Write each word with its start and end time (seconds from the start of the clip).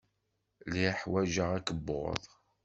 Lliɣ 0.67 0.95
ḥwajeɣ 1.01 1.49
akebbuḍ. 1.57 2.21